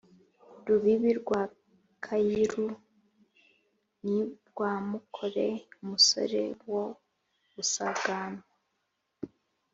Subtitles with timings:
[0.65, 1.41] Rubibi rwa
[2.03, 2.67] Kayiru
[4.03, 5.47] ni Rwamukore
[5.81, 6.83] umusore wo
[7.53, 8.43] gusanganwa